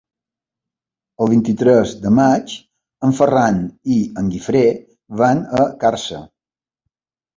El 1.25 1.29
vint-i-tres 1.33 1.91
de 2.07 2.13
maig 2.21 2.55
en 3.09 3.15
Ferran 3.19 3.61
i 3.99 4.01
en 4.23 4.33
Guifré 4.37 4.65
van 5.23 5.45
a 5.61 5.67
Càrcer. 5.85 6.23